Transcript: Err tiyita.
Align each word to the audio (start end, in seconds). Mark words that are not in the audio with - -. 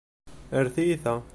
Err 0.51 0.67
tiyita. 0.75 1.21